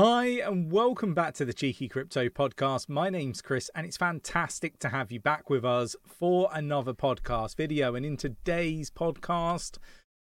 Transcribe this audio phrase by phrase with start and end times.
[0.00, 2.88] Hi, and welcome back to the Cheeky Crypto Podcast.
[2.88, 7.56] My name's Chris, and it's fantastic to have you back with us for another podcast
[7.56, 7.96] video.
[7.96, 9.78] And in today's podcast,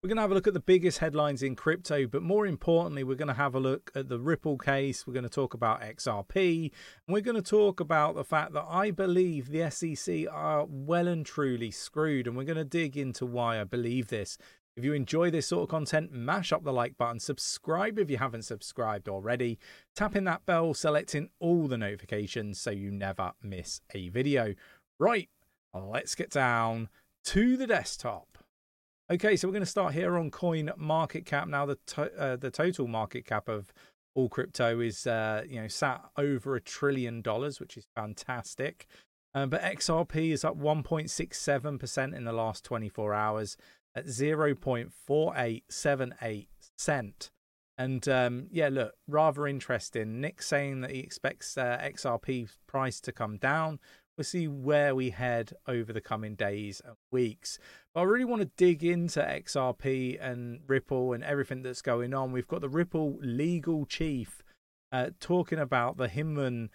[0.03, 3.03] we're going to have a look at the biggest headlines in crypto, but more importantly,
[3.03, 5.07] we're going to have a look at the Ripple case.
[5.07, 6.71] We're going to talk about XRP,
[7.07, 11.07] and we're going to talk about the fact that I believe the SEC are well
[11.07, 12.27] and truly screwed.
[12.27, 14.37] And we're going to dig into why I believe this.
[14.75, 18.17] If you enjoy this sort of content, mash up the like button, subscribe if you
[18.17, 19.59] haven't subscribed already,
[19.95, 24.55] tapping that bell, selecting all the notifications so you never miss a video.
[24.99, 25.29] Right,
[25.73, 26.89] let's get down
[27.25, 28.39] to the desktop.
[29.11, 31.47] Okay, so we're going to start here on Coin Market Cap.
[31.47, 33.71] Now, the to- uh, the total market cap of
[34.15, 38.87] all crypto is uh, you know sat over a trillion dollars, which is fantastic.
[39.35, 43.57] Um, but XRP is up 1.67% in the last 24 hours
[43.95, 46.47] at 0.4878
[46.77, 47.31] cent.
[47.77, 50.21] And um, yeah, look, rather interesting.
[50.21, 53.79] Nick saying that he expects uh, XRP price to come down.
[54.15, 57.57] We'll see where we head over the coming days and weeks.
[57.93, 62.31] But I really want to dig into XRP and Ripple and everything that's going on.
[62.31, 64.43] We've got the Ripple legal chief
[64.91, 66.69] uh, talking about the Hinman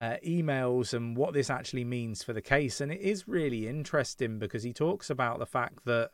[0.00, 2.80] uh, emails and what this actually means for the case.
[2.80, 6.10] And it is really interesting because he talks about the fact that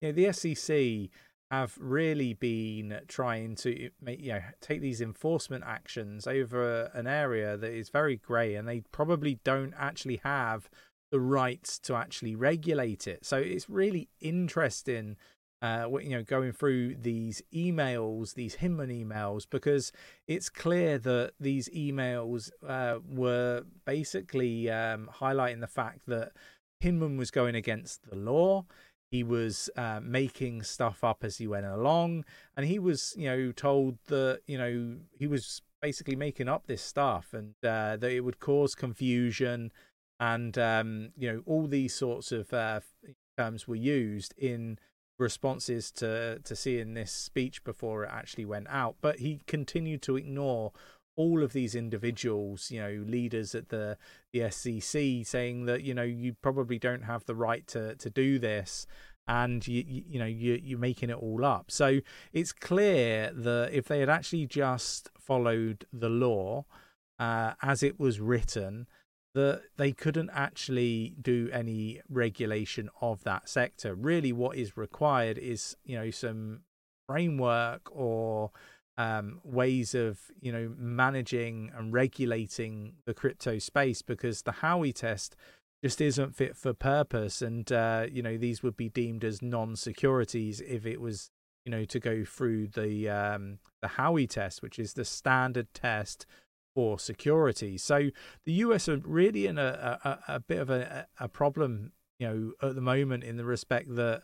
[0.00, 1.10] you know, the SEC
[1.50, 7.56] have really been trying to make, you know take these enforcement actions over an area
[7.56, 10.68] that is very grey, and they probably don't actually have
[11.12, 13.24] the rights to actually regulate it.
[13.24, 15.16] So it's really interesting.
[15.62, 19.92] Uh, you know, going through these emails, these Hinman emails, because
[20.28, 26.32] it's clear that these emails uh, were basically um, highlighting the fact that
[26.80, 28.66] Hinman was going against the law
[29.14, 32.24] he was uh, making stuff up as he went along.
[32.56, 36.82] And he was you know told that you know he was basically making up this
[36.82, 39.70] stuff and uh, that it would cause confusion
[40.18, 42.80] and um, you know all these sorts of uh,
[43.38, 44.80] terms were used in
[45.16, 48.96] responses to to seeing this speech before it actually went out.
[49.00, 50.72] But he continued to ignore
[51.16, 53.96] all of these individuals, you know, leaders at the
[54.32, 58.38] the SEC, saying that you know you probably don't have the right to to do
[58.38, 58.86] this,
[59.26, 61.70] and you you, know you you're making it all up.
[61.70, 62.00] So
[62.32, 66.64] it's clear that if they had actually just followed the law
[67.18, 68.86] uh, as it was written,
[69.34, 73.94] that they couldn't actually do any regulation of that sector.
[73.94, 76.60] Really, what is required is you know some
[77.08, 78.50] framework or
[78.96, 85.34] um, ways of you know managing and regulating the crypto space because the Howey test
[85.84, 90.62] just isn't fit for purpose, and uh, you know these would be deemed as non-securities
[90.62, 91.30] if it was
[91.66, 96.24] you know to go through the um, the Howey test, which is the standard test
[96.74, 97.76] for security.
[97.76, 98.08] So
[98.46, 102.52] the US are really in a a, a bit of a, a problem, you know,
[102.66, 104.22] at the moment in the respect that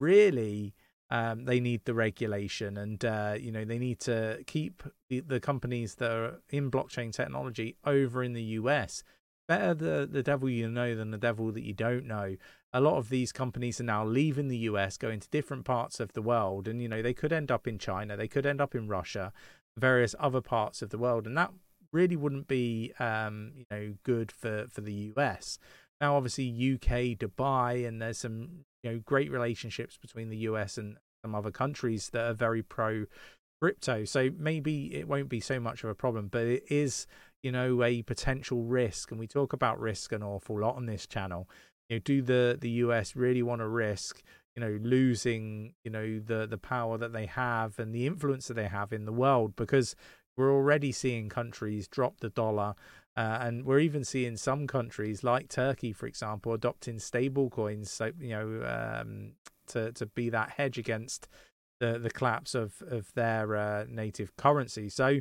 [0.00, 0.74] really
[1.10, 5.38] um, they need the regulation and uh, you know they need to keep the, the
[5.38, 9.04] companies that are in blockchain technology over in the US.
[9.48, 12.36] Better the, the devil you know than the devil that you don't know.
[12.74, 16.12] A lot of these companies are now leaving the US, going to different parts of
[16.12, 18.74] the world, and you know they could end up in China, they could end up
[18.74, 19.32] in Russia,
[19.76, 21.50] various other parts of the world, and that
[21.92, 25.58] really wouldn't be um, you know good for for the US.
[26.00, 30.98] Now, obviously, UK, Dubai, and there's some you know great relationships between the US and
[31.24, 33.06] some other countries that are very pro
[33.60, 34.04] crypto.
[34.04, 37.06] So maybe it won't be so much of a problem, but it is
[37.42, 41.06] you know a potential risk, and we talk about risk an awful lot on this
[41.06, 41.48] channel.
[41.88, 44.22] You know, do the the US really want to risk?
[44.56, 48.54] You know, losing you know the the power that they have and the influence that
[48.54, 49.94] they have in the world because
[50.36, 52.74] we're already seeing countries drop the dollar
[53.18, 58.12] uh, and we're even seeing some countries like Turkey, for example, adopting stable coins, so
[58.20, 59.32] you know, um,
[59.66, 61.26] to to be that hedge against
[61.80, 64.88] the the collapse of of their uh, native currency.
[64.88, 65.20] So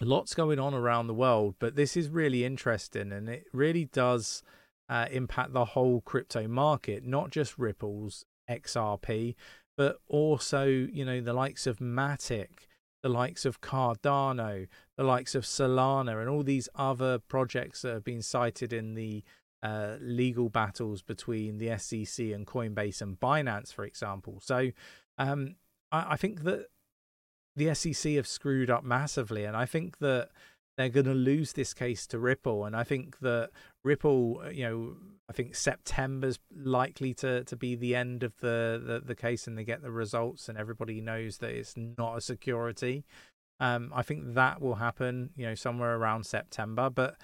[0.00, 4.42] lots going on around the world, but this is really interesting, and it really does
[4.88, 9.34] uh, impact the whole crypto market, not just Ripple's XRP,
[9.76, 12.68] but also you know the likes of Matic
[13.02, 14.66] the likes of Cardano,
[14.96, 19.22] the likes of Solana, and all these other projects that have been cited in the
[19.62, 24.40] uh, legal battles between the SEC and Coinbase and Binance, for example.
[24.42, 24.70] So
[25.18, 25.56] um,
[25.92, 26.66] I, I think that
[27.56, 30.30] the SEC have screwed up massively, and I think that
[30.78, 32.64] they're going to lose this case to Ripple.
[32.64, 33.50] And I think that
[33.82, 34.96] Ripple, uh, you know,
[35.28, 39.58] I think September's likely to, to be the end of the, the, the case and
[39.58, 43.04] they get the results and everybody knows that it's not a security.
[43.58, 46.88] Um, I think that will happen, you know, somewhere around September.
[46.90, 47.16] But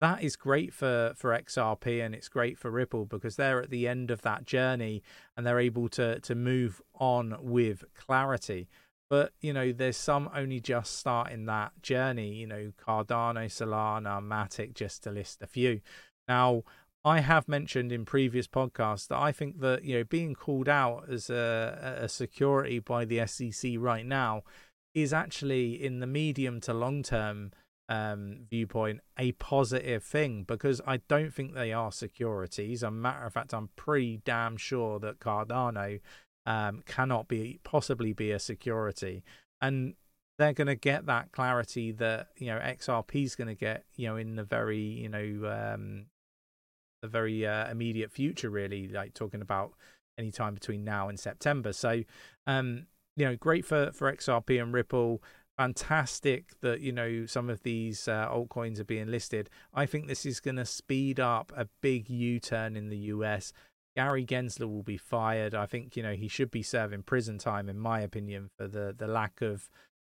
[0.00, 3.88] that is great for for XRP and it's great for Ripple because they're at the
[3.88, 5.02] end of that journey
[5.36, 8.68] and they're able to to move on with clarity.
[9.10, 12.34] But you know, there's some only just starting that journey.
[12.34, 15.80] You know, Cardano, Solana, Matic, just to list a few.
[16.28, 16.62] Now,
[17.04, 21.08] I have mentioned in previous podcasts that I think that you know being called out
[21.10, 24.42] as a, a security by the SEC right now
[24.94, 27.52] is actually in the medium to long term
[27.88, 32.82] um, viewpoint a positive thing because I don't think they are securities.
[32.82, 36.00] As a matter of fact, I'm pretty damn sure that Cardano
[36.46, 39.24] um, cannot be possibly be a security,
[39.60, 39.94] and
[40.38, 44.08] they're going to get that clarity that you know XRP is going to get you
[44.08, 46.06] know in the very you know um,
[47.02, 49.72] the very uh, immediate future, really, like talking about
[50.18, 51.72] any time between now and September.
[51.72, 52.02] So,
[52.46, 52.86] um,
[53.16, 55.22] you know, great for for XRP and Ripple
[55.58, 59.50] fantastic that you know some of these uh, altcoins are being listed.
[59.74, 63.52] I think this is going to speed up a big U-turn in the US.
[63.96, 65.54] Gary Gensler will be fired.
[65.54, 68.94] I think you know he should be serving prison time, in my opinion, for the
[68.96, 69.68] the lack of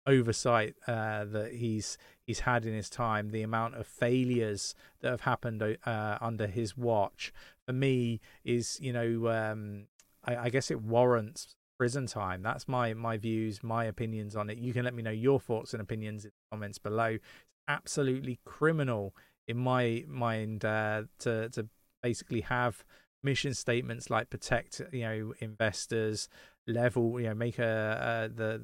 [0.06, 1.96] oversight uh, that he's
[2.26, 3.30] he's had in his time.
[3.30, 7.32] The amount of failures that have happened uh, under his watch,
[7.64, 9.86] for me, is you know um,
[10.24, 12.42] I, I guess it warrants prison time.
[12.42, 14.58] That's my my views, my opinions on it.
[14.58, 17.06] You can let me know your thoughts and opinions in the comments below.
[17.06, 17.24] It's
[17.68, 19.14] absolutely criminal
[19.48, 21.68] in my mind uh, to to
[22.02, 22.84] basically have
[23.22, 26.28] mission statements like protect you know investors
[26.68, 28.62] level you know make a, a the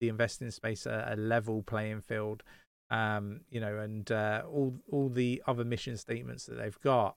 [0.00, 2.42] the investing space a, a level playing field
[2.90, 7.16] um you know and uh, all all the other mission statements that they've got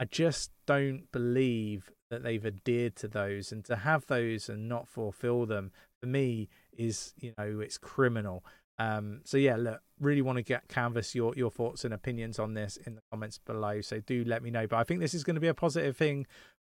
[0.00, 4.88] I just don't believe that they've adhered to those and to have those and not
[4.88, 8.44] fulfill them for me is you know it's criminal.
[8.78, 12.54] Um so yeah look really want to get canvas your your thoughts and opinions on
[12.54, 14.66] this in the comments below so do let me know.
[14.66, 16.26] But i think this is going to be a positive thing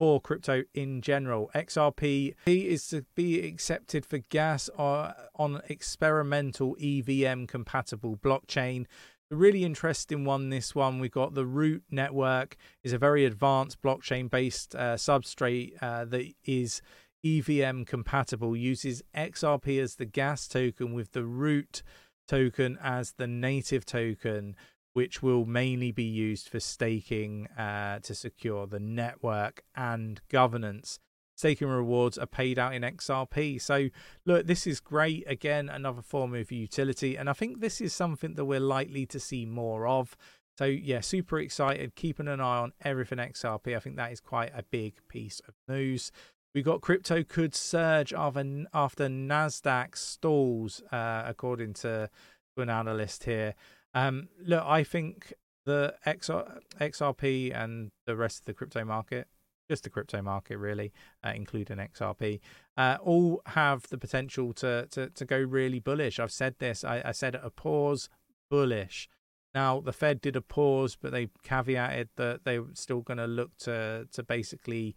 [0.02, 1.52] for crypto in general.
[1.54, 8.88] Xrp is to be accepted for gas uh, on experimental evm compatible blockchain
[9.32, 11.00] a really interesting one this one.
[11.00, 16.34] We've got the root network is a very advanced blockchain based uh, substrate uh, that
[16.44, 16.82] is
[17.24, 21.84] evm compatible uses xrp as the gas token with the root
[22.28, 24.56] token as the native token
[24.94, 31.00] which will mainly be used for staking uh, to secure the network and governance
[31.42, 33.60] staking rewards are paid out in XRP.
[33.60, 33.90] So,
[34.26, 35.24] look, this is great.
[35.26, 37.16] Again, another form of utility.
[37.16, 40.16] And I think this is something that we're likely to see more of.
[40.60, 41.96] So, yeah, super excited.
[41.96, 43.76] Keeping an eye on everything XRP.
[43.76, 46.12] I think that is quite a big piece of news.
[46.54, 52.08] We got crypto could surge after, after NASDAQ stalls, uh, according to,
[52.56, 53.56] to an analyst here.
[53.96, 55.34] Um, look, I think
[55.66, 59.28] the XR, XRP and the rest of the crypto market
[59.72, 60.92] just the crypto market really,
[61.24, 62.42] uh, including XRP,
[62.76, 66.20] uh, all have the potential to, to to go really bullish.
[66.20, 66.84] I've said this.
[66.84, 68.10] I, I said a pause
[68.50, 69.08] bullish.
[69.56, 73.28] Now the Fed did a pause, but they caveated that they were still going to
[73.28, 74.94] look to to basically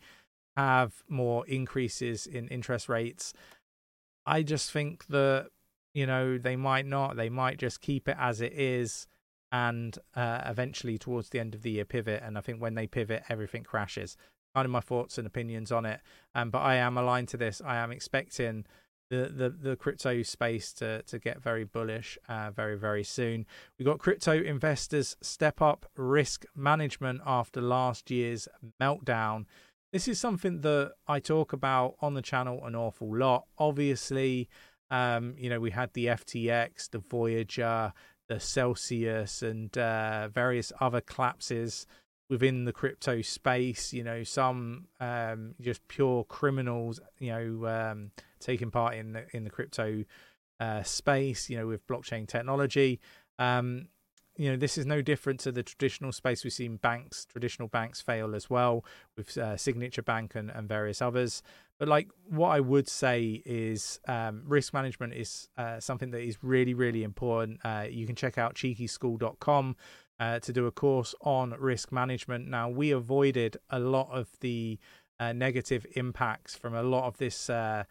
[0.57, 3.33] have more increases in interest rates.
[4.27, 5.51] I just think that
[5.93, 7.15] you know they might not.
[7.15, 9.07] They might just keep it as it is
[9.53, 12.25] and uh, eventually towards the end of the year pivot.
[12.25, 14.17] And I think when they pivot, everything crashes
[14.55, 16.01] kind of my thoughts and opinions on it.
[16.35, 17.61] Um, but I am aligned to this.
[17.65, 18.65] I am expecting
[19.11, 23.47] the the, the crypto space to to get very bullish uh, very very soon.
[23.79, 28.49] We got crypto investors step up risk management after last year's
[28.81, 29.47] meltdown.
[29.93, 33.47] This is something that I talk about on the channel an awful lot.
[33.59, 34.49] Obviously,
[34.91, 37.93] um, you know we had the FTX, the Voyager,
[38.29, 41.87] the Celsius, and uh, various other collapses
[42.29, 43.93] within the crypto space.
[43.93, 47.01] You know, some um, just pure criminals.
[47.19, 50.05] You know, um, taking part in the in the crypto
[50.61, 51.51] uh, space.
[51.51, 53.01] You know, with blockchain technology.
[53.39, 53.89] Um,
[54.37, 56.43] you know, this is no different to the traditional space.
[56.43, 58.85] We've seen banks, traditional banks, fail as well
[59.17, 61.43] with uh, Signature Bank and, and various others.
[61.79, 66.39] But like, what I would say is um, risk management is uh, something that is
[66.43, 67.61] really, really important.
[67.65, 69.77] Uh, you can check out cheekyschool.com
[70.25, 72.49] uh, to do a course on risk management.
[72.49, 74.79] Now, we avoided a lot of the
[75.21, 77.85] uh, negative impacts from a lot of this uh,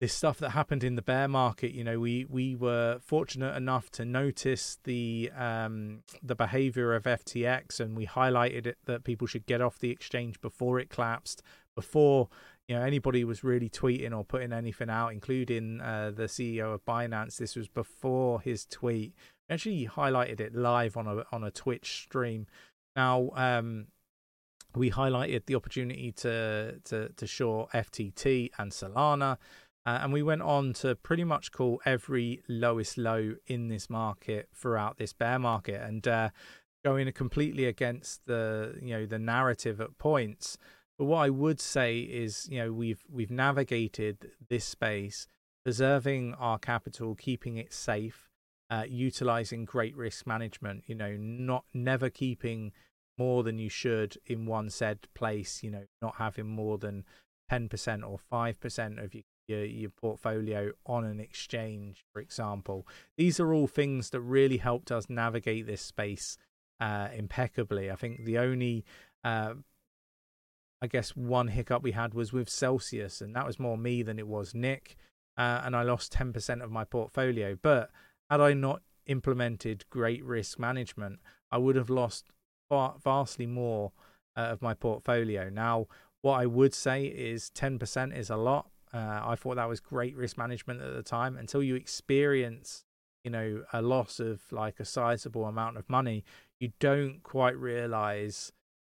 [0.00, 1.72] this stuff that happened in the bear market.
[1.72, 7.80] You know, we we were fortunate enough to notice the um, the behavior of FTX,
[7.80, 11.42] and we highlighted it that people should get off the exchange before it collapsed,
[11.74, 12.28] before
[12.68, 16.84] you know anybody was really tweeting or putting anything out, including uh, the CEO of
[16.84, 17.36] Binance.
[17.36, 19.12] This was before his tweet.
[19.50, 22.46] Actually, highlighted it live on a on a Twitch stream.
[22.96, 23.86] Now, um,
[24.74, 29.38] we highlighted the opportunity to to to short FTT and Solana.
[29.86, 34.46] Uh, and we went on to pretty much call every lowest low in this market
[34.54, 36.28] throughout this bear market and uh,
[36.84, 40.58] going completely against the you know the narrative at points.
[40.98, 45.28] But what I would say is, you know, we've we've navigated this space,
[45.64, 48.27] preserving our capital, keeping it safe,
[48.70, 50.84] uh, utilizing great risk management.
[50.86, 52.72] You know, not never keeping
[53.16, 55.62] more than you should in one said place.
[55.62, 57.04] You know, not having more than
[57.48, 62.86] ten percent or five percent of your, your your portfolio on an exchange, for example.
[63.16, 66.36] These are all things that really helped us navigate this space
[66.80, 67.90] uh, impeccably.
[67.90, 68.84] I think the only
[69.24, 69.54] uh,
[70.80, 74.18] I guess one hiccup we had was with Celsius, and that was more me than
[74.18, 74.96] it was Nick.
[75.36, 77.56] Uh, and I lost 10% of my portfolio.
[77.60, 77.90] But
[78.30, 81.20] had I not implemented great risk management,
[81.50, 82.26] I would have lost
[82.68, 83.92] far, vastly more
[84.36, 85.48] uh, of my portfolio.
[85.48, 85.86] Now,
[86.22, 88.70] what I would say is 10% is a lot.
[88.92, 92.84] Uh, I thought that was great risk management at the time until you experience,
[93.24, 96.24] you know, a loss of like a sizable amount of money.
[96.58, 98.52] You don't quite realize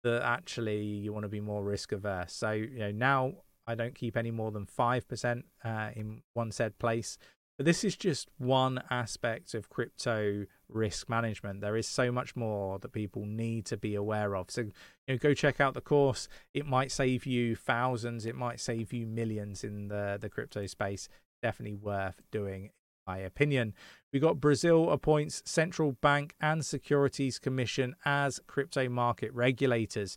[0.05, 2.33] that actually you want to be more risk averse.
[2.33, 3.33] So you know now
[3.67, 7.19] I don't keep any more than five percent uh, in one said place.
[7.59, 11.61] But this is just one aspect of crypto risk management.
[11.61, 14.49] There is so much more that people need to be aware of.
[14.49, 14.73] So, you
[15.09, 16.29] know, go check out the course.
[16.55, 18.27] It might save you thousands.
[18.27, 21.09] It might save you millions in the the crypto space.
[21.43, 22.71] Definitely worth doing in
[23.09, 23.75] my opinion.
[24.13, 30.17] We got Brazil appoints central bank and securities commission as crypto market regulators.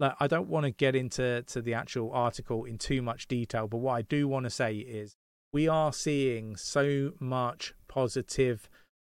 [0.00, 3.68] Like, I don't want to get into to the actual article in too much detail,
[3.68, 5.14] but what I do want to say is
[5.52, 8.68] we are seeing so much positive,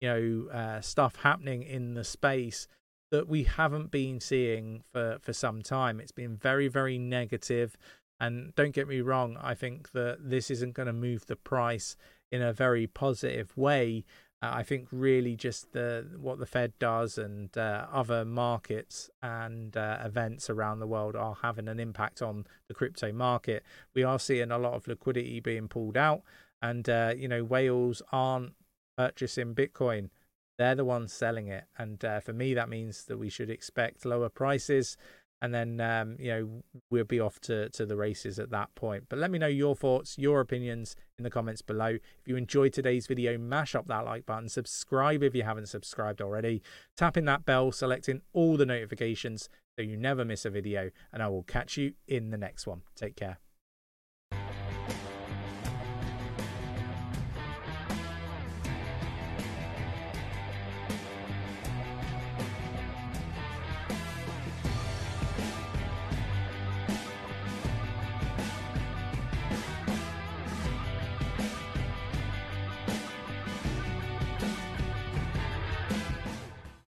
[0.01, 2.69] you know, uh, stuff happening in the space
[3.11, 6.01] that we haven't been seeing for for some time.
[6.01, 7.77] It's been very very negative.
[7.77, 7.77] negative,
[8.23, 11.97] and don't get me wrong, I think that this isn't going to move the price
[12.31, 14.05] in a very positive way.
[14.43, 19.77] Uh, I think really just the what the Fed does and uh, other markets and
[19.77, 23.63] uh, events around the world are having an impact on the crypto market.
[23.95, 26.23] We are seeing a lot of liquidity being pulled out,
[26.61, 28.55] and uh, you know whales aren't
[28.99, 30.11] purchasing Bitcoin;
[30.59, 31.65] they're the ones selling it.
[31.79, 34.97] And uh, for me, that means that we should expect lower prices
[35.43, 39.05] and then um, you know we'll be off to, to the races at that point.
[39.11, 41.89] But let me know your thoughts, your opinions in the comments below.
[41.89, 46.23] If you enjoyed today's video, mash up that like button, subscribe if you haven't subscribed
[46.23, 46.63] already,
[46.97, 51.29] tapping that bell, selecting all the notifications so you never miss a video, and I
[51.29, 52.83] will catch you in the next one.
[52.95, 53.39] Take care.